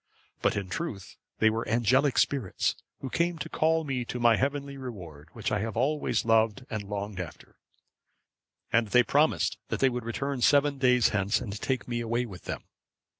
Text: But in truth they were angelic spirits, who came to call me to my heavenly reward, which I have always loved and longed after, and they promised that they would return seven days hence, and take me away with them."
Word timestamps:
But 0.41 0.55
in 0.57 0.67
truth 0.67 1.15
they 1.37 1.51
were 1.51 1.67
angelic 1.69 2.17
spirits, 2.17 2.73
who 3.01 3.11
came 3.11 3.37
to 3.37 3.49
call 3.49 3.83
me 3.83 4.03
to 4.05 4.19
my 4.19 4.35
heavenly 4.35 4.75
reward, 4.75 5.29
which 5.33 5.51
I 5.51 5.59
have 5.59 5.77
always 5.77 6.25
loved 6.25 6.65
and 6.71 6.81
longed 6.89 7.19
after, 7.19 7.59
and 8.73 8.87
they 8.87 9.03
promised 9.03 9.59
that 9.67 9.79
they 9.79 9.89
would 9.89 10.03
return 10.05 10.41
seven 10.41 10.79
days 10.79 11.09
hence, 11.09 11.39
and 11.39 11.53
take 11.61 11.87
me 11.87 11.99
away 11.99 12.25
with 12.25 12.45
them." 12.45 12.63